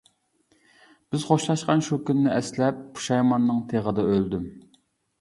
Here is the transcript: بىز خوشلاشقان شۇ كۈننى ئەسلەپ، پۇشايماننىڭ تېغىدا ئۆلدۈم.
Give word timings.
بىز 1.15 1.25
خوشلاشقان 1.33 1.85
شۇ 1.89 2.01
كۈننى 2.09 2.33
ئەسلەپ، 2.39 2.83
پۇشايماننىڭ 2.99 3.65
تېغىدا 3.71 4.11
ئۆلدۈم. 4.17 4.53